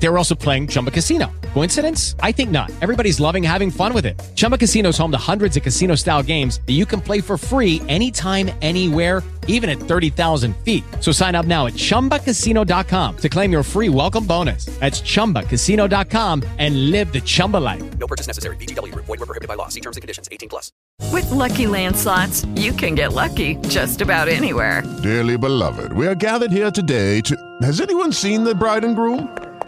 They 0.00 0.08
were 0.08 0.18
also 0.18 0.34
playing 0.34 0.68
Chumba 0.68 0.90
Casino. 0.90 1.30
Coincidence? 1.54 2.14
I 2.20 2.32
think 2.32 2.50
not. 2.50 2.70
Everybody's 2.80 3.18
loving 3.18 3.42
having 3.42 3.70
fun 3.70 3.92
with 3.92 4.06
it. 4.06 4.20
Chumba 4.36 4.56
Casino 4.56 4.90
is 4.90 4.98
home 4.98 5.10
to 5.10 5.18
hundreds 5.18 5.56
of 5.56 5.62
casino 5.62 5.94
style 5.96 6.22
games 6.22 6.60
that 6.66 6.74
you 6.74 6.86
can 6.86 7.00
play 7.00 7.20
for 7.20 7.36
free 7.36 7.82
anytime, 7.88 8.50
anywhere, 8.62 9.22
even 9.48 9.68
at 9.68 9.78
30,000 9.78 10.56
feet. 10.58 10.84
So 11.00 11.10
sign 11.10 11.34
up 11.34 11.46
now 11.46 11.66
at 11.66 11.72
chumbacasino.com 11.72 13.16
to 13.16 13.28
claim 13.28 13.50
your 13.50 13.62
free 13.62 13.88
welcome 13.88 14.24
bonus. 14.24 14.66
That's 14.78 15.00
chumbacasino.com 15.00 16.44
and 16.58 16.90
live 16.90 17.12
the 17.12 17.20
Chumba 17.20 17.56
life. 17.56 17.98
No 17.98 18.06
purchase 18.06 18.28
necessary. 18.28 18.56
VGW 18.56 18.92
Group. 18.92 19.06
Void 19.06 19.18
were 19.18 19.26
prohibited 19.26 19.48
by 19.48 19.54
law. 19.54 19.68
See 19.68 19.80
terms 19.80 19.96
and 19.96 20.02
conditions. 20.02 20.28
18 20.30 20.48
plus. 20.48 20.70
With 21.12 21.30
Lucky 21.30 21.66
Land 21.66 21.96
slots, 21.96 22.44
you 22.56 22.72
can 22.72 22.94
get 22.94 23.14
lucky 23.14 23.54
just 23.68 24.00
about 24.00 24.28
anywhere. 24.28 24.82
Dearly 25.02 25.38
beloved, 25.38 25.92
we 25.92 26.06
are 26.06 26.14
gathered 26.14 26.52
here 26.52 26.70
today 26.70 27.20
to. 27.22 27.36
Has 27.62 27.80
anyone 27.80 28.12
seen 28.12 28.44
the 28.44 28.54
bride 28.54 28.84
and 28.84 28.94
groom? 28.94 29.47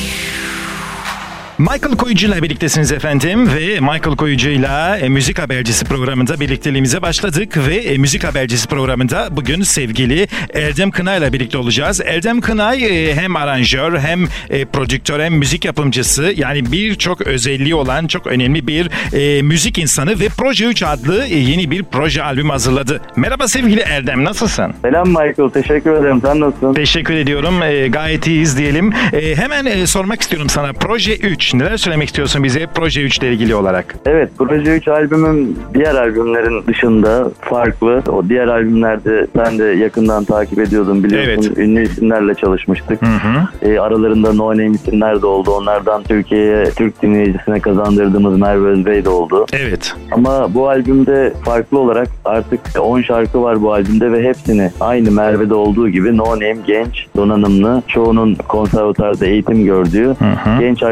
Michael 1.61 1.97
Koyucu 1.97 2.27
ile 2.27 2.43
birliktesiniz 2.43 2.91
efendim 2.91 3.49
ve 3.53 3.79
Michael 3.79 4.15
Koyucu 4.15 4.49
ile 4.49 4.99
e, 5.01 5.09
Müzik 5.09 5.39
Habercisi 5.39 5.85
programında 5.85 6.39
birlikteliğimize 6.39 7.01
başladık 7.01 7.57
ve 7.67 7.75
e, 7.75 7.97
Müzik 7.97 8.23
Habercisi 8.23 8.67
programında 8.67 9.27
bugün 9.31 9.61
sevgili 9.61 10.27
Erdem 10.53 10.91
Kınay 10.91 11.17
ile 11.17 11.33
birlikte 11.33 11.57
olacağız. 11.57 12.01
Erdem 12.05 12.41
Kınay 12.41 13.09
e, 13.09 13.15
hem 13.15 13.35
aranjör 13.35 13.99
hem 13.99 14.23
e, 14.49 14.65
prodüktör 14.65 15.19
hem 15.19 15.33
müzik 15.33 15.65
yapımcısı 15.65 16.33
yani 16.35 16.71
birçok 16.71 17.21
özelliği 17.21 17.75
olan 17.75 18.07
çok 18.07 18.27
önemli 18.27 18.67
bir 18.67 18.89
e, 19.13 19.41
müzik 19.41 19.77
insanı 19.77 20.19
ve 20.19 20.27
Proje 20.37 20.65
3 20.65 20.83
adlı 20.83 21.25
e, 21.25 21.35
yeni 21.35 21.71
bir 21.71 21.83
proje 21.83 22.23
albüm 22.23 22.49
hazırladı. 22.49 23.01
Merhaba 23.15 23.47
sevgili 23.47 23.79
Erdem 23.79 24.23
nasılsın? 24.23 24.73
Selam 24.81 25.07
Michael, 25.07 25.49
teşekkür 25.53 25.91
ederim. 25.91 26.21
Sen 26.21 26.39
nasılsın? 26.39 26.73
Teşekkür 26.73 27.13
ediyorum. 27.13 27.63
E, 27.63 27.87
gayet 27.87 28.27
iyiyiz 28.27 28.57
diyelim. 28.57 28.93
E, 29.13 29.35
hemen 29.35 29.65
e, 29.65 29.87
sormak 29.87 30.21
istiyorum 30.21 30.49
sana. 30.49 30.73
Proje 30.73 31.17
3. 31.17 31.50
Neler 31.53 31.77
söylemek 31.77 32.07
istiyorsun 32.07 32.43
bize 32.43 32.67
Proje 32.75 33.01
3 33.01 33.17
ile 33.17 33.33
ilgili 33.33 33.55
olarak? 33.55 33.95
Evet, 34.05 34.29
Proje 34.37 34.75
3 34.75 34.87
albümüm 34.87 35.55
diğer 35.73 35.95
albümlerin 35.95 36.67
dışında 36.67 37.31
farklı. 37.41 38.03
O 38.11 38.29
diğer 38.29 38.47
albümlerde 38.47 39.27
sen 39.35 39.59
de 39.59 39.63
yakından 39.63 40.23
takip 40.23 40.59
ediyordun 40.59 41.03
biliyorsun. 41.03 41.31
Evet. 41.47 41.57
Ünlü 41.57 41.83
isimlerle 41.83 42.35
çalışmıştık. 42.35 43.01
Hı 43.01 43.05
hı. 43.05 43.69
E, 43.69 43.79
aralarında 43.79 44.33
no 44.33 44.51
name 44.51 44.71
isimler 44.71 45.21
de 45.21 45.25
oldu. 45.25 45.51
Onlardan 45.51 46.03
Türkiye'ye, 46.03 46.63
Türk 46.63 47.01
dinleyicisine 47.01 47.59
kazandırdığımız 47.59 48.39
Merve 48.39 48.67
Özbey 48.67 49.05
de 49.05 49.09
oldu. 49.09 49.45
Evet. 49.53 49.93
Ama 50.11 50.53
bu 50.53 50.69
albümde 50.69 51.33
farklı 51.45 51.79
olarak 51.79 52.07
artık 52.25 52.59
10 52.79 53.01
şarkı 53.01 53.43
var 53.43 53.61
bu 53.61 53.73
albümde 53.73 54.11
ve 54.11 54.23
hepsini 54.23 54.71
aynı 54.79 55.11
Merve'de 55.11 55.53
olduğu 55.53 55.89
gibi 55.89 56.17
no 56.17 56.25
name 56.25 56.57
genç, 56.67 57.05
donanımlı, 57.17 57.83
çoğunun 57.87 58.35
konservatuarda 58.35 59.25
eğitim 59.25 59.65
gördüğü 59.65 60.07
hı. 60.07 60.59
genç 60.59 60.83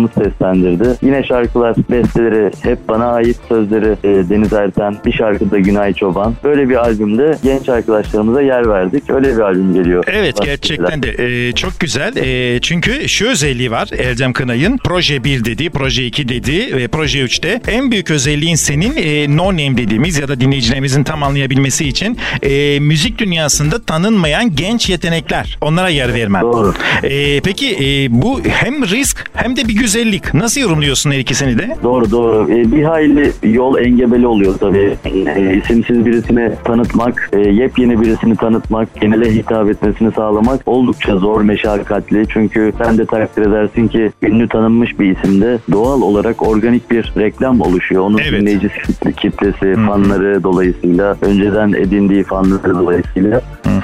arkadaşlarımız 0.00 0.10
seslendirdi. 0.10 0.98
Yine 1.02 1.24
şarkılar, 1.24 1.76
besteleri 1.90 2.50
hep 2.62 2.88
bana 2.88 3.12
ait 3.12 3.36
sözleri 3.48 3.96
e, 4.04 4.28
Deniz 4.30 4.52
Erten, 4.52 4.96
bir 5.06 5.12
şarkıda 5.12 5.58
Günay 5.58 5.94
Çoban. 5.94 6.34
Böyle 6.44 6.68
bir 6.68 6.76
albümde 6.76 7.38
genç 7.44 7.68
arkadaşlarımıza 7.68 8.42
yer 8.42 8.68
verdik. 8.68 9.10
Öyle 9.10 9.36
bir 9.36 9.40
albüm 9.40 9.74
geliyor. 9.74 10.04
Evet 10.06 10.34
Başka 10.38 10.44
gerçekten 10.44 11.02
de 11.02 11.10
e, 11.18 11.52
çok 11.52 11.80
güzel. 11.80 12.16
E, 12.16 12.60
çünkü 12.60 13.08
şu 13.08 13.28
özelliği 13.28 13.70
var 13.70 13.88
Erdem 13.98 14.32
Kınay'ın. 14.32 14.78
Proje 14.84 15.24
1 15.24 15.44
dedi, 15.44 15.70
Proje 15.70 16.06
2 16.06 16.28
dedi 16.28 16.76
ve 16.76 16.88
Proje 16.88 17.24
3'te. 17.24 17.60
En 17.68 17.90
büyük 17.90 18.10
özelliğin 18.10 18.54
senin 18.54 18.96
e, 18.96 19.36
no 19.36 19.46
name 19.46 19.76
dediğimiz 19.76 20.18
ya 20.18 20.28
da 20.28 20.40
dinleyicilerimizin 20.40 21.04
tam 21.04 21.22
anlayabilmesi 21.22 21.88
için 21.88 22.18
e, 22.42 22.80
müzik 22.80 23.18
dünyasında 23.18 23.82
tanınmayan 23.82 24.56
genç 24.56 24.88
yetenekler. 24.88 25.58
Onlara 25.60 25.88
yer 25.88 26.14
vermen. 26.14 26.42
Doğru. 26.42 26.74
E, 27.02 27.40
peki 27.40 27.76
e, 27.76 28.22
bu 28.22 28.40
hem 28.44 28.86
risk 28.86 29.30
hem 29.34 29.56
de 29.56 29.68
bir 29.68 29.74
güzellik. 29.80 30.34
Nasıl 30.34 30.60
yorumluyorsun 30.60 31.10
her 31.10 31.18
ikisini 31.18 31.58
de? 31.58 31.76
Doğru 31.82 32.10
doğru. 32.10 32.50
Ee, 32.50 32.72
bir 32.72 32.82
hayli 32.84 33.32
yol 33.42 33.78
engebeli 33.78 34.26
oluyor 34.26 34.54
tabii. 34.60 34.96
Ee, 35.36 35.56
isimsiz 35.64 36.06
birisini 36.06 36.52
tanıtmak, 36.64 37.30
e, 37.32 37.38
yepyeni 37.40 38.00
birisini 38.00 38.36
tanıtmak, 38.36 39.00
genele 39.00 39.34
hitap 39.34 39.68
etmesini 39.70 40.12
sağlamak 40.12 40.60
oldukça 40.66 41.16
zor, 41.16 41.40
meşakkatli. 41.42 42.24
Çünkü 42.28 42.72
sen 42.84 42.98
de 42.98 43.06
takdir 43.06 43.42
edersin 43.46 43.88
ki 43.88 44.10
ünlü 44.22 44.48
tanınmış 44.48 44.98
bir 45.00 45.16
isimde 45.16 45.58
doğal 45.72 46.02
olarak 46.02 46.48
organik 46.48 46.90
bir 46.90 47.12
reklam 47.18 47.60
oluşuyor. 47.60 48.02
Onun 48.02 48.18
Evet. 48.18 48.32
dinleyici 48.40 48.66
kitle- 48.68 49.12
kitlesi, 49.12 49.74
fanları 49.86 50.42
dolayısıyla, 50.42 51.16
önceden 51.22 51.72
edindiği 51.72 52.24
fanları 52.24 52.74
dolayısıyla 52.74 53.40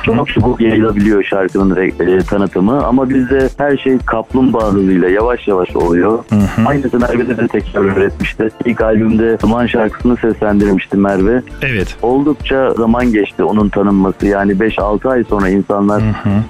çok 0.07 0.29
çabuk 0.29 0.61
yayılabiliyor 0.61 1.25
şarkının 1.25 1.75
re- 1.77 2.17
e, 2.17 2.19
tanıtımı. 2.19 2.85
Ama 2.85 3.11
bizde 3.11 3.49
her 3.59 3.77
şey 3.77 3.99
kaplumbağa 4.07 4.73
hızıyla 4.73 5.09
yavaş 5.09 5.49
yavaş 5.49 5.75
oluyor. 5.87 6.19
Aynısı 6.67 6.99
Merve'de 6.99 7.37
de 7.37 7.49
tekrar 7.49 7.97
öğretmişti. 7.97 8.49
İlk 8.65 8.81
albümde 8.81 9.39
Duman 9.43 9.67
şarkısını 9.67 10.17
seslendirmişti 10.17 10.97
Merve. 10.97 11.43
Evet. 11.63 11.97
Oldukça 12.03 12.75
zaman 12.75 13.13
geçti 13.13 13.45
onun 13.45 13.69
tanınması. 13.69 14.27
Yani 14.27 14.53
5-6 14.53 15.09
ay 15.09 15.25
sonra 15.25 15.49
insanlar 15.49 16.03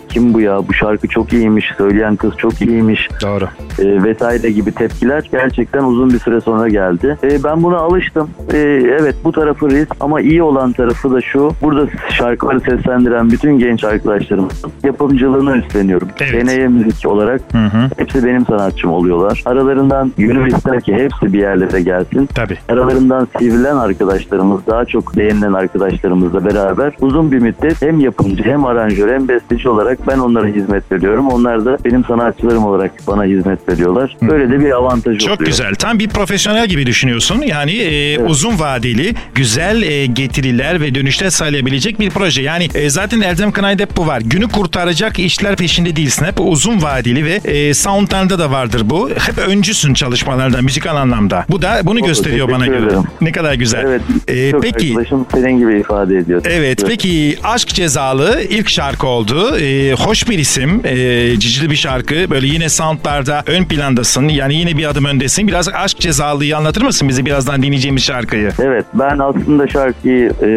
kim 0.09 0.35
bu 0.35 0.41
ya 0.41 0.69
bu 0.69 0.75
şarkı 0.75 1.09
çok 1.09 1.33
iyiymiş, 1.33 1.73
söyleyen 1.79 2.17
kız 2.17 2.37
çok 2.37 2.61
iyiymiş 2.63 3.09
Doğru. 3.23 3.45
e, 3.79 4.03
vesaire 4.05 4.51
gibi 4.51 4.73
tepkiler 4.73 5.29
gerçekten 5.33 5.85
uzun 5.85 6.11
bir 6.11 6.19
süre 6.19 6.41
sonra 6.41 6.69
geldi. 6.69 7.19
E, 7.23 7.45
ben 7.45 7.63
buna 7.63 7.77
alıştım. 7.77 8.31
E, 8.53 8.59
evet 9.01 9.15
bu 9.25 9.33
tarafı 9.33 9.71
risk 9.71 9.95
ama 10.01 10.21
iyi 10.21 10.43
olan 10.43 10.73
tarafı 10.73 11.13
da 11.13 11.21
şu. 11.21 11.51
Burada 11.63 11.87
şarkıları 12.11 12.61
seslendiren 12.61 13.31
bütün 13.31 13.59
genç 13.59 13.85
arkadaşlarım 13.85 14.49
yapımcılığını 14.85 15.57
üstleniyorum. 15.57 16.09
Evet. 16.21 16.33
Deneye 16.33 16.69
müzik 16.69 17.07
olarak 17.07 17.41
Hı 17.53 17.59
hı. 17.59 17.91
hepsi 17.97 18.25
benim 18.25 18.47
sanatçım 18.47 18.91
oluyorlar. 18.91 19.26
Aralarından 19.45 20.13
gönül 20.19 20.47
ister 20.53 20.81
ki 20.81 20.95
hepsi 20.95 21.33
bir 21.33 21.39
yerlere 21.39 21.81
gelsin. 21.81 22.27
Tabii. 22.35 22.59
Aralarından 22.69 23.29
sivrilen 23.39 23.77
arkadaşlarımız, 23.77 24.61
daha 24.67 24.85
çok 24.85 25.17
beğenilen 25.17 25.53
arkadaşlarımızla 25.53 26.45
beraber 26.45 26.93
uzun 27.01 27.33
bir 27.33 27.39
müddet 27.39 27.83
hem 27.83 28.01
yapımcı 28.01 28.43
hem 28.43 28.65
aranjör 28.65 29.15
hem 29.15 29.29
besteci 29.29 29.69
olarak 29.69 29.99
ben 30.09 30.19
onlara 30.19 30.47
hizmet 30.47 30.93
veriyorum. 30.93 31.29
Onlar 31.29 31.65
da 31.65 31.79
benim 31.85 32.05
sanatçılarım 32.05 32.65
olarak 32.65 32.91
bana 33.07 33.25
hizmet 33.25 33.69
veriyorlar. 33.69 34.17
Böyle 34.23 34.51
de 34.51 34.61
bir 34.61 34.71
avantajı 34.71 35.19
Çok 35.19 35.35
oluyor. 35.35 35.47
güzel. 35.47 35.75
Tam 35.75 35.99
bir 35.99 36.09
profesyonel 36.09 36.69
gibi 36.69 36.87
düşünüyorsun. 36.87 37.43
Yani 37.47 37.73
e, 37.73 38.19
uzun 38.19 38.59
vadeli, 38.59 39.15
güzel 39.35 39.83
e, 39.83 40.07
getiriler 40.07 40.81
ve 40.81 40.95
dönüşler 40.95 41.31
sağlayabilecek 41.31 42.01
bir 42.01 42.11
proje. 42.11 42.43
Yani 42.43 42.69
e, 42.75 42.91
zaten 42.91 43.21
Erdem 43.21 43.53
Kınay'da 43.53 43.83
hep 43.83 43.97
bu 43.97 44.07
var. 44.07 44.21
Günü 44.21 44.49
kurtaracak 44.49 45.19
işler 45.19 45.57
peşinde 45.57 45.97
değilsin. 45.97 46.25
Hep 46.25 46.35
uzun 46.41 46.83
vadeli 46.83 47.25
ve 47.25 47.35
e, 47.35 47.75
soundlarında 47.75 48.39
da 48.39 48.51
vardır 48.51 48.83
bu. 48.85 49.11
Hep 49.19 49.39
öncüsün 49.39 49.95
çalışmalarda, 49.95 50.63
müzikal 50.63 50.97
anlamda. 50.97 51.45
Bu 51.49 51.63
da 51.63 51.81
bunu 51.85 52.01
Doğru, 52.01 52.07
gösteriyor 52.07 52.51
bana 52.51 52.67
göre. 52.67 52.77
ederim. 52.87 53.03
Ne 53.21 53.33
kadar 53.33 53.55
güzel. 53.55 53.85
Evet. 53.87 54.03
E, 54.29 54.51
çok 54.51 54.63
peki 54.63 54.89
arkadaşım 54.91 55.27
senin 55.35 55.59
gibi 55.59 55.81
ifade 55.81 56.17
ediyor. 56.17 56.43
Evet 56.45 56.85
peki 56.87 57.39
Aşk 57.45 57.69
Cezalı 57.69 58.41
ilk 58.49 58.69
şarkı 58.69 59.07
oldu. 59.07 59.57
Ee, 59.59 59.93
hoş 59.93 60.31
bir 60.31 60.39
isim. 60.39 60.81
Ee, 60.85 61.35
cicili 61.39 61.71
bir 61.71 61.77
şarkı. 61.77 62.15
Böyle 62.31 62.47
yine 62.47 62.69
soundlarda 62.69 63.43
ön 63.47 63.65
plandasın. 63.65 64.29
Yani 64.29 64.55
yine 64.55 64.77
bir 64.77 64.85
adım 64.91 65.05
öndesin. 65.05 65.49
Biraz 65.49 65.69
Aşk 65.69 66.01
Cezalı'yı 66.01 66.57
anlatır 66.57 66.83
mısın 66.83 67.09
bize 67.09 67.25
birazdan 67.27 67.63
dinleyeceğimiz 67.63 68.03
şarkıyı? 68.03 68.51
Evet 68.59 68.85
ben 68.95 69.19
aslında 69.19 69.69
şarkıyı 69.69 70.33
e, 70.43 70.49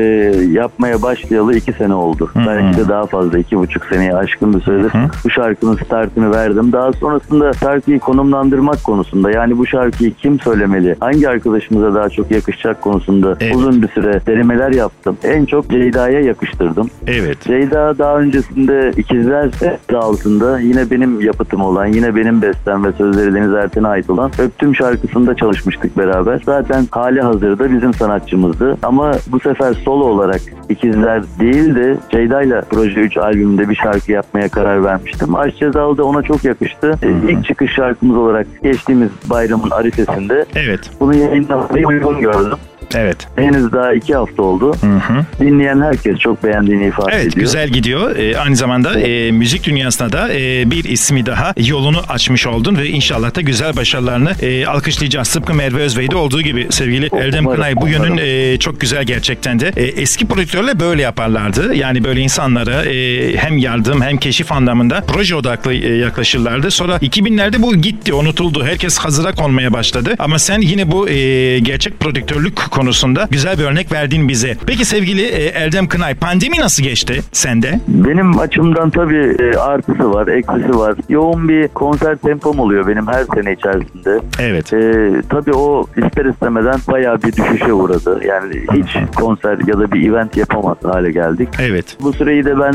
yapmaya 0.51 1.01
başlayalı 1.01 1.57
iki 1.57 1.73
sene 1.73 1.93
oldu. 1.93 2.31
Ben 2.35 2.47
belki 2.47 2.77
de 2.77 2.87
daha 2.89 3.05
fazla 3.05 3.37
iki 3.39 3.57
buçuk 3.57 3.85
seneye 3.85 4.15
aşkın 4.15 4.53
bir 4.53 4.61
süredir 4.61 4.91
bu 5.25 5.29
şarkının 5.29 5.75
startını 5.75 6.31
verdim. 6.31 6.71
Daha 6.71 6.93
sonrasında 6.93 7.53
şarkıyı 7.53 7.99
konumlandırmak 8.49 8.83
konusunda 8.83 9.31
yani 9.31 9.57
bu 9.57 9.65
şarkıyı 9.65 10.13
kim 10.13 10.39
söylemeli, 10.39 10.95
hangi 10.99 11.29
arkadaşımıza 11.29 11.93
daha 11.93 12.09
çok 12.09 12.31
yakışacak 12.31 12.81
konusunda 12.81 13.37
Evet. 13.39 13.55
uzun 13.55 13.81
bir 13.81 13.87
süre 13.87 14.21
denemeler 14.27 14.71
yaptım. 14.71 15.17
En 15.23 15.45
çok 15.45 15.69
Ceyda'ya 15.69 16.19
yakıştırdım. 16.19 16.89
Evet. 17.07 17.41
Ceyda 17.41 17.97
daha 17.97 18.19
öncesinde 18.19 18.91
İkizler 18.97 19.49
adı 19.89 19.99
altında 19.99 20.59
yine 20.59 20.91
benim 20.91 21.21
yapıtım 21.21 21.61
olan, 21.61 21.85
yine 21.85 22.15
benim 22.15 22.41
bestem 22.41 22.85
ve 22.85 22.91
sözleri 22.91 23.33
Deniz 23.33 23.53
Erten'e 23.53 23.87
ait 23.87 24.09
olan 24.09 24.31
Öptüm 24.39 24.75
şarkısında 24.75 25.35
çalışmıştık 25.35 25.97
beraber. 25.97 26.41
Zaten 26.45 26.85
hali 26.91 27.21
hazırda 27.21 27.71
bizim 27.71 27.93
sanatçımızdı. 27.93 28.77
Ama 28.83 29.11
bu 29.31 29.39
sefer 29.39 29.73
solo 29.73 30.03
olarak 30.03 30.41
İkizler 30.69 31.23
değil 31.39 31.75
de 31.75 31.97
Ceyda 32.09 32.41
ile 32.41 32.61
Proje 32.69 33.01
3 33.01 33.17
albümünde 33.17 33.69
bir 33.69 33.75
şarkı 33.75 34.11
yapmaya 34.11 34.49
karar 34.49 34.83
vermiştim. 34.83 35.35
Aşk 35.35 35.57
Cezalı 35.57 35.97
da 35.97 36.03
ona 36.03 36.21
çok 36.21 36.43
yakıştı. 36.45 36.93
Ee, 37.03 37.31
İlk 37.31 37.45
çıkış 37.45 37.71
şarkımız 37.73 38.17
olarak 38.17 38.38
geçtiğimiz 38.63 39.09
bayramın 39.25 39.69
arifesinde 39.69 40.45
Evet. 40.55 40.79
bunu 40.99 41.15
yayınlamayı 41.15 41.87
uygun 41.87 42.19
gördüm. 42.19 42.57
Evet. 42.95 43.17
Henüz 43.35 43.71
daha 43.71 43.93
iki 43.93 44.15
hafta 44.15 44.43
oldu. 44.43 44.75
Dinleyen 45.39 45.81
herkes 45.81 46.17
çok 46.17 46.43
beğendiğini 46.43 46.87
ifade 46.87 47.11
Evet 47.15 47.25
ediyor. 47.27 47.41
güzel 47.41 47.69
gidiyor. 47.69 48.15
Ee, 48.15 48.37
aynı 48.37 48.55
zamanda 48.55 48.99
e, 48.99 49.31
müzik 49.31 49.63
dünyasına 49.63 50.11
da 50.11 50.33
e, 50.33 50.71
bir 50.71 50.83
ismi 50.83 51.25
daha 51.25 51.53
yolunu 51.57 52.01
açmış 52.09 52.47
oldun 52.47 52.77
ve 52.77 52.87
inşallah 52.87 53.35
da 53.35 53.41
güzel 53.41 53.75
başarılarını 53.75 54.31
e, 54.41 54.65
alkışlayacağız. 54.65 55.29
Tıpkı 55.29 55.53
Merve 55.53 55.81
Özbey'de 55.81 56.15
olduğu 56.15 56.41
gibi 56.41 56.67
sevgili 56.69 57.09
Erdem 57.13 57.45
Umarım, 57.45 57.55
Kınay 57.61 57.75
bu 57.75 57.87
yönün 57.87 58.17
e, 58.17 58.57
çok 58.59 58.81
güzel 58.81 59.03
gerçekten 59.03 59.59
de. 59.59 59.71
E, 59.77 59.83
eski 59.83 60.27
prodüktörler 60.27 60.79
böyle 60.79 61.01
yaparlardı. 61.01 61.73
Yani 61.75 62.03
böyle 62.03 62.19
insanlara 62.21 62.85
e, 62.85 63.35
hem 63.37 63.57
yardım 63.57 64.01
hem 64.01 64.17
keşif 64.17 64.51
anlamında 64.51 65.03
proje 65.07 65.35
odaklı 65.35 65.73
e, 65.73 65.95
yaklaşırlardı. 65.95 66.71
Sonra 66.71 66.95
2000'lerde 66.97 67.61
bu 67.61 67.75
gitti, 67.75 68.13
unutuldu. 68.13 68.65
Herkes 68.65 68.97
hazıra 68.97 69.31
konmaya 69.31 69.73
başladı. 69.73 70.15
Ama 70.19 70.39
sen 70.39 70.61
yine 70.61 70.91
bu 70.91 71.09
e, 71.09 71.59
gerçek 71.59 71.99
prodüktörlük 71.99 72.57
konusunda 72.79 73.27
güzel 73.31 73.57
bir 73.57 73.63
örnek 73.63 73.91
verdin 73.91 74.27
bize. 74.27 74.57
Peki 74.67 74.85
sevgili 74.85 75.21
e, 75.21 75.45
Erdem 75.45 75.87
Kınay 75.87 76.15
pandemi 76.15 76.59
nasıl 76.59 76.83
geçti 76.83 77.21
sende? 77.31 77.79
Benim 77.87 78.39
açımdan 78.39 78.89
tabii 78.89 79.35
e, 79.39 79.57
artısı 79.57 80.13
var, 80.13 80.27
eksisi 80.27 80.79
var. 80.79 80.95
Yoğun 81.09 81.49
bir 81.49 81.67
konser 81.67 82.15
tempom 82.15 82.59
oluyor 82.59 82.87
benim 82.87 83.07
her 83.07 83.23
sene 83.35 83.53
içerisinde. 83.53 84.19
Evet. 84.39 84.73
E, 84.73 85.11
tabii 85.29 85.53
o 85.53 85.85
ister 86.05 86.25
istemeden 86.25 86.79
bayağı 86.91 87.21
bir 87.21 87.33
düşüşe 87.33 87.73
uğradı. 87.73 88.21
Yani 88.27 88.53
hiç 88.73 89.15
konser 89.15 89.57
ya 89.67 89.79
da 89.79 89.91
bir 89.91 90.09
event 90.09 90.37
yapamaz 90.37 90.77
hale 90.83 91.11
geldik. 91.11 91.49
Evet. 91.61 91.97
Bu 92.01 92.13
süreyi 92.13 92.45
de 92.45 92.59
ben 92.59 92.73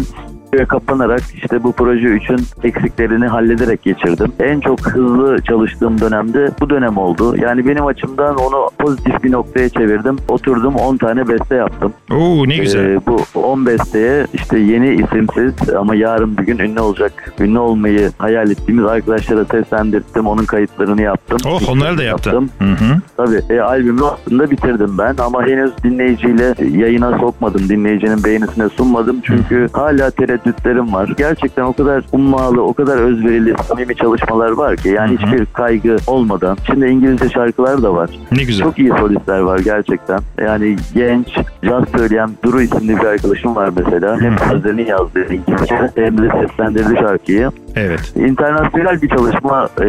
kapanarak 0.68 1.22
işte 1.42 1.62
bu 1.62 1.72
proje 1.72 2.06
3'ün 2.06 2.68
eksiklerini 2.68 3.26
hallederek 3.26 3.82
geçirdim. 3.82 4.32
En 4.40 4.60
çok 4.60 4.80
hızlı 4.80 5.42
çalıştığım 5.42 6.00
dönemde 6.00 6.50
bu 6.60 6.70
dönem 6.70 6.96
oldu. 6.96 7.36
Yani 7.36 7.68
benim 7.68 7.86
açımdan 7.86 8.36
onu 8.36 8.70
pozitif 8.78 9.24
bir 9.24 9.32
noktaya 9.32 9.68
çevirdim. 9.68 10.16
Oturdum 10.28 10.74
10 10.74 10.96
tane 10.96 11.28
beste 11.28 11.54
yaptım. 11.54 11.92
Oo 12.12 12.48
ne 12.48 12.56
güzel. 12.56 12.84
Ee, 12.84 13.00
bu 13.06 13.16
10 13.34 13.66
besteye 13.66 14.26
işte 14.34 14.58
yeni 14.58 14.88
isimsiz 14.88 15.70
ama 15.78 15.94
yarın 15.94 16.38
bir 16.38 16.42
gün 16.42 16.58
ünlü 16.58 16.80
olacak, 16.80 17.32
ünlü 17.40 17.58
olmayı 17.58 18.10
hayal 18.18 18.50
ettiğimiz 18.50 18.84
arkadaşlara 18.84 19.44
seslendirttim. 19.44 20.26
Onun 20.26 20.44
kayıtlarını 20.44 21.02
yaptım. 21.02 21.38
oh 21.46 21.68
onları 21.68 21.98
da 21.98 22.02
yaptım. 22.02 22.50
Hı 22.58 22.64
hı. 22.64 23.00
Tabii 23.16 23.40
e, 23.50 23.60
albümü 23.60 24.02
aslında 24.04 24.50
bitirdim 24.50 24.98
ben 24.98 25.14
ama 25.18 25.46
henüz 25.46 25.72
dinleyiciyle 25.84 26.54
yayına 26.78 27.18
sokmadım. 27.18 27.68
Dinleyicinin 27.68 28.24
beğenisine 28.24 28.68
sunmadım. 28.68 29.20
Çünkü 29.22 29.68
hala 29.72 30.10
tereddütlerim 30.34 30.92
var. 30.92 31.10
Gerçekten 31.18 31.62
o 31.62 31.72
kadar 31.72 32.04
ummalı, 32.12 32.62
o 32.62 32.74
kadar 32.74 32.98
özverili, 32.98 33.54
samimi 33.68 33.96
çalışmalar 33.96 34.50
var 34.50 34.76
ki 34.76 34.88
yani 34.88 35.16
hiçbir 35.18 35.46
kaygı 35.46 35.96
olmadan. 36.06 36.56
Şimdi 36.66 36.86
İngilizce 36.86 37.28
şarkılar 37.28 37.82
da 37.82 37.94
var. 37.94 38.10
Ne 38.32 38.44
güzel. 38.44 38.64
Çok 38.64 38.78
iyi 38.78 38.88
solistler 38.88 39.38
var 39.38 39.58
gerçekten. 39.58 40.20
Yani 40.42 40.76
genç, 40.94 41.28
caz 41.64 41.84
söyleyen 41.96 42.30
Duru 42.44 42.62
isimli 42.62 42.96
bir 42.96 43.04
arkadaşım 43.04 43.56
var 43.56 43.70
mesela. 43.76 44.20
Hem 44.20 44.38
sözlerini 44.38 44.88
yazdı 44.88 45.20
İngilizce 45.20 45.90
hem 45.94 46.18
de 46.18 46.28
seslendirdi 46.40 46.96
şarkıyı. 47.00 47.50
Evet. 47.76 48.12
İnternasyonel 48.16 49.02
bir 49.02 49.08
çalışma 49.08 49.68
e, 49.80 49.84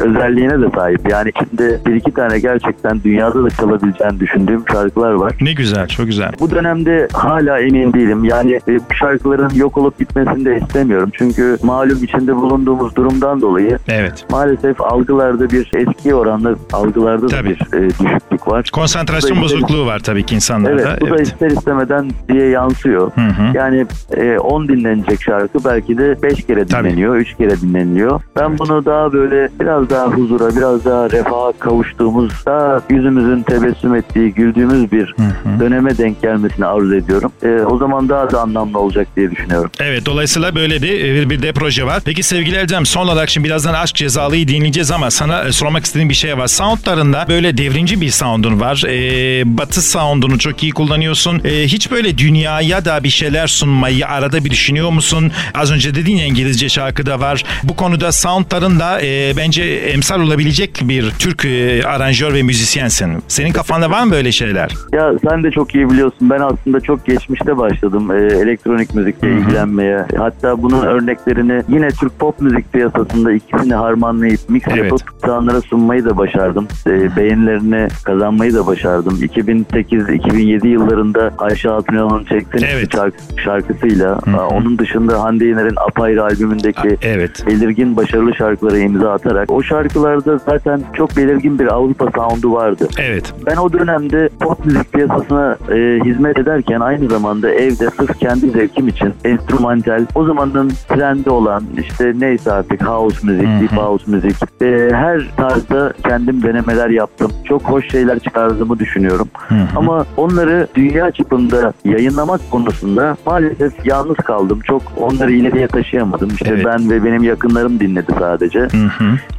özelliğine 0.00 0.60
de 0.60 0.70
sahip. 0.74 1.10
Yani 1.10 1.28
içinde 1.28 1.78
bir 1.86 1.94
iki 1.94 2.14
tane 2.14 2.38
gerçekten 2.38 3.02
dünyada 3.02 3.44
da 3.44 3.50
çalabileceğini 3.50 4.20
düşündüğüm 4.20 4.64
şarkılar 4.72 5.12
var. 5.12 5.32
Ne 5.40 5.52
güzel. 5.52 5.86
Çok 5.86 6.06
güzel. 6.06 6.32
Bu 6.40 6.50
dönemde 6.50 7.08
hala 7.12 7.58
emin 7.58 7.92
değilim. 7.92 8.24
Yani 8.24 8.60
e, 8.68 8.74
bu 8.90 8.94
şarkıların 8.94 9.50
yok 9.54 9.75
olup 9.78 9.98
gitmesini 9.98 10.44
de 10.44 10.56
istemiyorum. 10.62 11.10
Çünkü 11.12 11.56
malum 11.62 12.04
içinde 12.04 12.36
bulunduğumuz 12.36 12.96
durumdan 12.96 13.40
dolayı 13.40 13.78
Evet. 13.88 14.26
maalesef 14.30 14.80
algılarda 14.80 15.50
bir 15.50 15.70
eski 15.74 16.14
oranla 16.14 16.54
algılarda 16.72 17.22
da 17.22 17.26
Tabii. 17.26 17.48
bir 17.48 17.78
e, 17.78 17.90
düşüklük 17.90 18.48
var. 18.48 18.70
Konsantrasyon 18.72 19.36
da 19.36 19.44
ister- 19.44 19.60
bozukluğu 19.60 19.86
var 19.86 19.98
tabii 19.98 20.22
ki 20.26 20.34
insanlarda. 20.34 20.82
Evet 20.82 21.00
bu 21.00 21.10
da 21.10 21.16
ister 21.22 21.50
istemeden 21.50 22.10
diye 22.28 22.48
yansıyor. 22.48 23.10
Hı 23.14 23.20
hı. 23.20 23.56
Yani 23.56 23.86
e, 24.16 24.38
10 24.38 24.68
dinlenecek 24.68 25.22
şarkı 25.22 25.58
belki 25.64 25.98
de 25.98 26.22
5 26.22 26.46
kere 26.46 26.68
dinleniyor, 26.68 27.16
3 27.16 27.34
kere 27.36 27.60
dinleniliyor. 27.60 28.20
Ben 28.36 28.58
bunu 28.58 28.84
daha 28.84 29.12
böyle 29.12 29.48
biraz 29.60 29.90
daha 29.90 30.06
huzura, 30.06 30.56
biraz 30.56 30.84
daha 30.84 31.10
refaha 31.10 31.52
kavuştuğumuz, 31.58 32.32
daha 32.46 32.80
yüzümüzün 32.90 33.42
tebessüm 33.42 33.94
ettiği, 33.94 34.34
güldüğümüz 34.34 34.92
bir 34.92 35.14
döneme 35.60 35.98
denk 35.98 36.22
gelmesini 36.22 36.66
arzu 36.66 36.94
ediyorum. 36.94 37.32
E, 37.42 37.60
o 37.60 37.76
zaman 37.78 38.08
daha 38.08 38.30
da 38.30 38.40
anlamlı 38.40 38.78
olacak 38.78 39.08
diye 39.16 39.30
düşünüyorum. 39.30 39.65
Evet 39.80 40.06
dolayısıyla 40.06 40.54
böyle 40.54 40.82
de 40.82 41.14
bir, 41.14 41.30
bir 41.30 41.42
de 41.42 41.52
proje 41.52 41.86
var. 41.86 42.02
Peki 42.04 42.22
sevgili 42.22 42.56
Erdem 42.56 42.86
son 42.86 43.06
olarak 43.06 43.30
şimdi 43.30 43.46
birazdan 43.48 43.74
Aşk 43.74 43.96
Cezalıyı 43.96 44.48
dinleyeceğiz 44.48 44.90
ama 44.90 45.10
sana 45.10 45.44
e, 45.44 45.52
sormak 45.52 45.84
istediğim 45.84 46.08
bir 46.08 46.14
şey 46.14 46.38
var. 46.38 46.46
Soundlarında 46.46 47.24
böyle 47.28 47.58
devrimci 47.58 48.00
bir 48.00 48.10
soundun 48.10 48.60
var. 48.60 48.84
E, 48.88 49.58
batı 49.58 49.82
soundunu 49.82 50.38
çok 50.38 50.62
iyi 50.62 50.72
kullanıyorsun. 50.72 51.40
E, 51.44 51.50
hiç 51.50 51.90
böyle 51.90 52.18
dünyaya 52.18 52.84
da 52.84 53.04
bir 53.04 53.08
şeyler 53.08 53.46
sunmayı 53.46 54.08
arada 54.08 54.44
bir 54.44 54.50
düşünüyor 54.50 54.90
musun? 54.90 55.32
Az 55.54 55.72
önce 55.72 55.94
dediğin 55.94 56.16
ya 56.16 56.26
İngilizce 56.26 56.68
şarkıda 56.68 57.20
var. 57.20 57.44
Bu 57.62 57.76
konuda 57.76 58.12
soundların 58.12 58.80
da 58.80 59.00
e, 59.02 59.32
bence 59.36 59.62
emsal 59.64 60.20
olabilecek 60.20 60.80
bir 60.82 61.10
Türk 61.18 61.44
e, 61.44 61.82
aranjör 61.86 62.34
ve 62.34 62.42
müzisyensin. 62.42 63.22
Senin 63.28 63.52
kafanda 63.52 63.90
var 63.90 64.04
mı 64.04 64.12
böyle 64.12 64.32
şeyler? 64.32 64.70
Ya 64.92 65.12
sen 65.28 65.44
de 65.44 65.50
çok 65.50 65.74
iyi 65.74 65.90
biliyorsun. 65.90 66.30
Ben 66.30 66.40
aslında 66.40 66.80
çok 66.80 67.06
geçmişte 67.06 67.56
başladım 67.56 68.10
e, 68.10 68.14
elektronik 68.16 68.94
müzikle 68.94 69.28
ilgilenmeye. 69.60 70.04
Hatta 70.16 70.62
bunun 70.62 70.82
örneklerini 70.82 71.62
yine 71.68 71.88
Türk 71.88 72.18
pop 72.18 72.40
müzik 72.40 72.72
piyasasında 72.72 73.32
ikisini 73.32 73.74
harmanlayıp 73.74 74.40
mix 74.48 74.62
Evet. 74.68 74.78
yapıp 74.84 75.00
insanlara 75.22 75.60
sunmayı 75.60 76.04
da 76.04 76.16
başardım. 76.16 76.66
E, 76.86 77.16
beğenilerini 77.16 77.88
kazanmayı 78.04 78.54
da 78.54 78.66
başardım. 78.66 79.18
2008-2007 79.22 80.66
yıllarında 80.68 81.30
Ayşe 81.38 81.68
Hatunyan'ın 81.68 82.24
Çeksene 82.24 82.66
Evet. 82.74 82.92
şarkı, 82.92 83.16
şarkısıyla 83.44 84.12
aa, 84.12 84.48
onun 84.48 84.78
dışında 84.78 85.22
Hande 85.22 85.44
Yener'in 85.44 85.76
Apayrı 85.88 86.24
albümündeki 86.24 86.96
Evet. 87.02 87.44
belirgin 87.46 87.96
başarılı 87.96 88.34
şarkılara 88.34 88.78
imza 88.78 89.12
atarak 89.12 89.50
o 89.52 89.62
şarkılarda 89.62 90.38
zaten 90.38 90.80
çok 90.92 91.16
belirgin 91.16 91.58
bir 91.58 91.66
Avrupa 91.66 92.06
sound'u 92.16 92.52
vardı. 92.52 92.88
Evet. 92.98 93.32
Ben 93.46 93.56
o 93.56 93.72
dönemde 93.72 94.28
pop 94.40 94.66
müzik 94.66 94.92
piyasasına 94.92 95.56
e, 95.72 96.00
hizmet 96.04 96.38
ederken 96.38 96.80
aynı 96.80 97.08
zamanda 97.08 97.50
evde 97.50 97.90
sırf 97.90 98.18
kendi 98.18 98.50
zevkim 98.50 98.88
için 98.88 99.12
enstrümantal, 99.50 100.06
o 100.14 100.24
zamanın 100.24 100.72
trendi 100.88 101.30
olan 101.30 101.64
işte 101.78 102.12
neyse 102.18 102.52
artık 102.52 102.82
house 102.86 103.26
müzik, 103.26 103.46
deep 103.46 103.72
house 103.72 104.10
müzik 104.10 104.36
e, 104.62 104.88
her 104.92 105.22
tarzda 105.36 105.92
kendim 106.08 106.42
denemeler 106.42 106.88
yaptım. 106.90 107.32
Çok 107.44 107.62
hoş 107.62 107.90
şeyler 107.90 108.18
çıkardığımı 108.18 108.78
düşünüyorum. 108.78 109.28
Ama 109.76 110.06
onları 110.16 110.66
dünya 110.74 111.10
çapında 111.10 111.72
yayınlamak 111.84 112.40
konusunda 112.50 113.16
maalesef 113.26 113.86
yalnız 113.86 114.16
kaldım. 114.16 114.60
Çok 114.64 114.82
onları 114.96 115.32
ileriye 115.32 115.66
taşıyamadım. 115.66 116.28
İşte 116.28 116.50
Evet. 116.54 116.64
ben 116.66 116.90
ve 116.90 117.04
benim 117.04 117.22
yakınlarım 117.22 117.80
dinledi 117.80 118.12
sadece. 118.18 118.68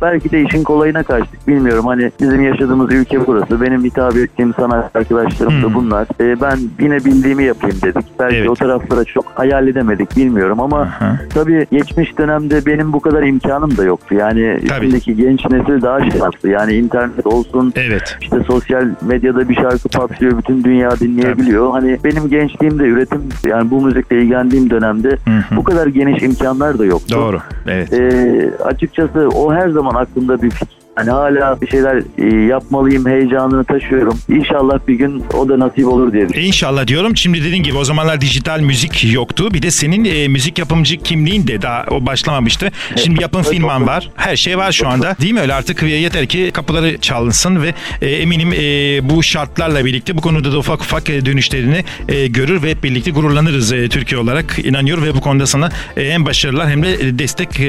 Belki 0.01 0.31
de 0.31 0.41
işin 0.41 0.63
kolayına 0.63 1.03
kaçtık 1.03 1.47
bilmiyorum. 1.47 1.85
Hani 1.85 2.11
bizim 2.21 2.43
yaşadığımız 2.43 2.93
ülke 2.93 3.27
burası. 3.27 3.61
Benim 3.61 3.83
hitap 3.83 4.15
ettiğim 4.17 4.53
sanat 4.53 4.95
arkadaşlarım 4.95 5.63
da 5.63 5.73
bunlar. 5.73 6.07
Ee, 6.21 6.41
ben 6.41 6.57
yine 6.79 6.95
bildiğimi 6.95 7.43
yapayım 7.43 7.77
dedik. 7.83 8.05
Belki 8.19 8.35
Evet. 8.35 8.49
o 8.49 8.53
taraflara 8.53 9.03
çok 9.03 9.25
hayal 9.35 9.67
edemedik 9.67 9.97
bilmiyorum 10.00 10.60
ama 10.60 10.82
Aha. 10.82 11.20
tabii 11.34 11.68
geçmiş 11.72 12.18
dönemde 12.18 12.66
benim 12.66 12.94
bu 12.94 13.00
kadar 13.00 13.24
imkanım 13.24 13.77
da 13.77 13.84
yoktu. 13.84 14.16
Yani 14.16 14.60
Tabii. 14.68 14.86
şimdiki 14.86 15.16
genç 15.16 15.46
nesil 15.46 15.82
daha 15.82 16.00
şanslı. 16.12 16.50
Yani 16.50 16.74
internet 16.74 17.25
olsun 17.25 17.74
Evet. 17.75 18.18
işte 18.22 18.38
sosyal 18.48 18.88
medyada 19.01 19.50
bir 19.50 19.56
şarkı 19.56 19.89
patlıyor 19.89 20.38
bütün 20.38 20.63
dünya 20.63 21.00
dinleyebiliyor. 21.00 21.72
Hani 21.72 21.98
benim 22.04 22.30
gençliğimde 22.30 22.84
üretim 22.84 23.22
yani 23.46 23.72
bu 23.72 23.82
müzikle 23.82 24.22
ilgilendiğim 24.22 24.70
dönemde 24.70 25.10
hı. 25.10 25.56
bu 25.56 25.63
kadar 25.63 25.88
geniş 25.88 26.24
imkanlar 26.24 26.80
da 26.80 26.86
yoktu. 26.86 27.16
Doğru. 27.16 27.39
Evet. 27.68 27.94
Ee, 27.94 28.51
açıkçası 28.63 29.30
o 29.30 29.54
her 29.54 29.70
zaman 29.70 29.96
aklımda 29.96 30.42
bir 30.42 30.50
fikir 30.50 30.77
Hani 30.98 31.10
hala 31.10 31.62
bir 31.62 31.68
şeyler 31.68 32.04
e, 32.18 32.46
yapmalıyım 32.48 33.06
heyecanını 33.06 33.63
taşıyorum. 33.63 34.20
İnşallah 34.30 34.80
bir 34.88 34.94
gün 34.96 35.24
o 35.34 35.50
da 35.50 35.60
nasip 35.60 35.88
olur 35.88 36.13
diye 36.13 36.24
düşünüyorum. 36.24 36.48
İnşallah 36.48 36.88
diyorum. 36.88 37.18
Şimdi 37.18 37.44
dediğin 37.44 37.63
gibi 37.63 37.77
o 37.77 37.84
zamanlar 37.84 38.22
dijital 38.22 38.60
müzik 38.60 39.13
yoktu. 39.13 39.54
Bir 39.54 39.62
de 39.62 39.72
senin 39.72 40.06
e, 40.06 40.27
müzik 40.27 40.60
yapımcı 40.60 40.98
kimliğin 40.98 41.48
de 41.48 41.62
daha 41.62 41.86
o 41.92 42.06
başlamamıştı. 42.06 42.72
Şimdi 42.96 43.22
yapım 43.22 43.42
Evet, 43.48 43.62
doğru. 43.62 43.86
var. 43.88 44.10
Her 44.16 44.36
şey 44.36 44.58
var 44.58 44.72
şu 44.72 44.88
anda. 44.88 45.16
Değil 45.22 45.34
mi 45.34 45.39
öyle? 45.39 45.54
Artık 45.54 45.84
yeter 45.84 46.25
ki 46.25 46.51
kapıları 46.54 46.98
çalınsın 46.98 47.62
ve 47.62 47.74
e, 48.01 48.10
eminim 48.10 48.54
e, 48.54 48.60
bu 49.10 49.24
şartlarla 49.24 49.86
birlikte 49.86 50.18
bu 50.18 50.22
konuda 50.22 50.51
da 50.51 50.58
ufak 50.58 50.82
ufak 50.82 51.10
e, 51.10 51.25
dönüşlerini 51.25 51.84
e, 52.10 52.27
görür 52.27 52.63
ve 52.63 52.72
hep 52.72 52.84
birlikte 52.84 53.12
gururlanırız 53.12 53.74
e, 53.74 53.89
Türkiye 53.89 54.22
olarak. 54.22 54.60
inanıyorum 54.60 55.04
ve 55.04 55.16
bu 55.16 55.22
konuda 55.22 55.46
sana 55.48 55.70
e, 55.98 56.12
hem 56.12 56.25
başarılar 56.25 56.70
hem 56.70 56.84
de 56.84 57.20
destek 57.20 57.60
e, 57.60 57.63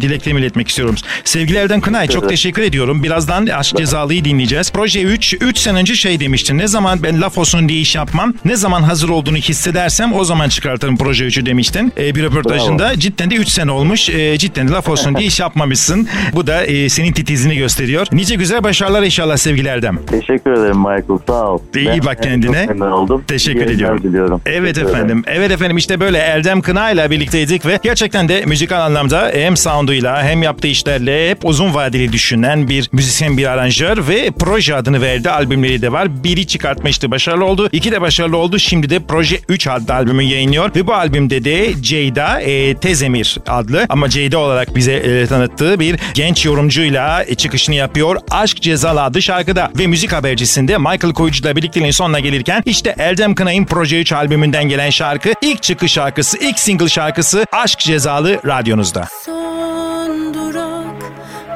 dileklerimi 0.00 0.40
iletmek 0.40 0.68
istiyorum. 0.68 0.94
Sevgili 1.24 1.58
Erdem 1.58 1.80
Kınay 1.80 2.08
çok 2.08 2.22
Evet. 2.22 2.32
Teşekkür 2.44 2.62
ediyorum. 2.62 3.02
Birazdan 3.02 3.46
Aşk 3.46 3.76
Cezalı'yı 3.76 4.24
dinleyeceğiz. 4.24 4.72
Proje 4.72 5.02
3, 5.02 5.34
3 5.40 5.58
sene 5.58 5.78
önce 5.78 5.94
şey 5.94 6.20
demiştin. 6.20 6.58
Ne 6.58 6.68
zaman 6.68 7.02
ben 7.02 7.20
laf 7.20 7.38
olsun 7.38 7.68
diye 7.68 7.80
iş 7.80 7.94
yapmam, 7.94 8.34
ne 8.44 8.56
zaman 8.56 8.82
hazır 8.82 9.08
olduğunu 9.08 9.36
hissedersem 9.36 10.12
o 10.14 10.24
zaman 10.24 10.48
çıkartırım 10.48 10.96
Proje 10.96 11.24
3'ü 11.24 11.46
demiştin. 11.46 11.92
E, 11.98 12.14
bir 12.14 12.22
röportajında 12.22 12.98
cidden 13.00 13.30
de 13.30 13.34
3 13.34 13.48
sene 13.48 13.70
olmuş. 13.70 14.10
E, 14.10 14.38
cidden 14.38 14.68
de 14.68 14.72
laf 14.72 14.88
olsun 14.88 15.16
diye 15.16 15.26
iş 15.26 15.40
yapmamışsın. 15.40 16.08
Bu 16.32 16.46
da 16.46 16.64
e, 16.64 16.88
senin 16.88 17.12
titizliğini 17.12 17.58
gösteriyor. 17.58 18.06
Nice 18.12 18.34
güzel 18.34 18.64
başarılar 18.64 19.02
inşallah 19.02 19.36
sevgili 19.36 19.68
Erdem. 19.68 19.98
Teşekkür 20.06 20.52
ederim 20.52 20.78
Michael 20.78 21.18
sağ 21.26 21.46
ol. 21.50 21.58
İyi 21.76 21.86
Ben- 21.86 22.04
bak 22.04 22.22
kendine. 22.22 22.66
Çok 22.66 22.82
oldum. 22.82 23.24
Teşekkür 23.28 23.66
İyi 23.66 23.74
ediyorum. 23.74 24.02
diliyorum. 24.02 24.40
Evet 24.46 24.74
Teşekkür 24.74 24.80
ederim. 24.90 25.04
efendim. 25.04 25.24
Evet 25.26 25.50
efendim 25.50 25.76
işte 25.76 26.00
böyle 26.00 26.18
Erdem 26.18 26.60
Kına 26.60 26.90
ile 26.90 27.10
birlikteydik 27.10 27.66
ve 27.66 27.78
gerçekten 27.82 28.28
de 28.28 28.44
müzikal 28.46 28.80
anlamda 28.80 29.30
hem 29.34 29.56
sounduyla 29.56 30.22
hem 30.22 30.42
yaptığı 30.42 30.68
işlerle 30.68 31.30
hep 31.30 31.44
uzun 31.44 31.74
vadeli 31.74 32.12
düşünen 32.34 32.68
bir 32.68 32.88
müzisyen, 32.92 33.38
bir 33.38 33.46
aranjör 33.46 34.08
ve 34.08 34.30
proje 34.38 34.74
adını 34.74 35.00
verdi. 35.00 35.30
Albümleri 35.30 35.82
de 35.82 35.92
var. 35.92 36.24
Biri 36.24 36.46
çıkartmıştı 36.46 37.10
başarılı 37.10 37.44
oldu. 37.44 37.68
İki 37.72 37.92
de 37.92 38.00
başarılı 38.00 38.36
oldu. 38.36 38.58
Şimdi 38.58 38.90
de 38.90 39.00
Proje 39.00 39.40
3 39.48 39.66
adlı 39.66 39.94
albümü 39.94 40.22
yayınlıyor 40.22 40.74
ve 40.74 40.86
bu 40.86 40.94
albümde 40.94 41.44
de 41.44 41.82
Ceyda 41.82 42.40
e, 42.40 42.74
Tezemir 42.74 43.38
adlı 43.46 43.86
ama 43.88 44.08
Ceyda 44.08 44.38
olarak 44.38 44.76
bize 44.76 44.92
e, 44.92 45.26
tanıttığı 45.26 45.80
bir 45.80 46.00
genç 46.14 46.46
yorumcuyla 46.46 47.24
e, 47.24 47.34
çıkışını 47.34 47.74
yapıyor. 47.74 48.16
Aşk 48.30 48.62
Cezalı 48.62 49.02
adlı 49.02 49.22
şarkıda 49.22 49.70
ve 49.78 49.86
müzik 49.86 50.12
habercisinde 50.12 50.78
Michael 50.78 51.14
Koyucu'la 51.14 51.56
birlikteliğin 51.56 51.92
sonuna 51.92 52.20
gelirken 52.20 52.62
işte 52.66 52.94
Erdem 52.98 53.34
Kınay'ın 53.34 53.64
Proje 53.64 54.00
3 54.00 54.12
albümünden 54.12 54.64
gelen 54.64 54.90
şarkı 54.90 55.32
ilk 55.42 55.62
çıkış 55.62 55.92
şarkısı, 55.92 56.38
ilk 56.38 56.58
single 56.58 56.88
şarkısı 56.88 57.46
Aşk 57.52 57.78
Cezalı 57.78 58.40
radyonuzda. 58.46 59.08
Son 59.24 60.34
durak 60.34 60.73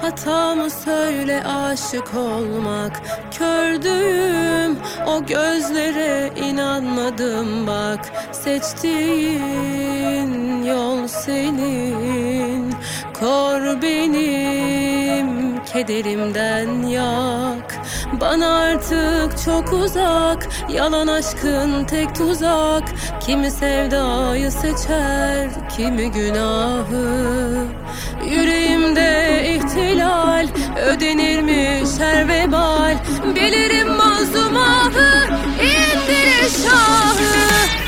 hatamı 0.08 0.70
söyle 0.70 1.42
aşık 1.44 2.14
olmak 2.14 3.02
Kördüğüm. 3.30 4.78
O 5.06 5.26
gözlere 5.26 6.30
inanmadım 6.36 7.66
bak. 7.66 8.00
Seçtiğin 8.32 9.82
yol 10.64 11.08
senin 11.08 12.74
Kor 13.20 13.82
benim 13.82 15.64
kederimden 15.64 16.82
yak. 16.82 17.75
Bana 18.20 18.58
artık 18.58 19.44
çok 19.44 19.72
uzak. 19.72 20.48
Yalan 20.72 21.06
aşkın 21.06 21.84
tek 21.84 22.14
tuzak. 22.14 22.82
Kimi 23.26 23.50
sevdayı 23.50 24.50
seçer 24.50 25.48
Kimi 25.76 26.10
günahı. 26.10 27.66
Yüreğimde 28.30 29.42
ihtilal 29.54 30.48
Ödenirmiş 30.87 31.90
her 31.98 32.28
vebal. 32.28 32.96
Bilirim 33.34 33.88
mazlum 33.88 34.56
ahı 34.56 35.28
indirir 35.60 36.50
şahı 36.64 37.88